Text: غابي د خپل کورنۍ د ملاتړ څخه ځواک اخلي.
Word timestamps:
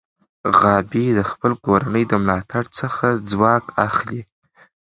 غابي 0.59 1.07
د 1.17 1.19
خپل 1.31 1.51
کورنۍ 1.65 2.03
د 2.07 2.13
ملاتړ 2.25 2.63
څخه 2.79 3.05
ځواک 3.29 3.65
اخلي. 3.87 4.21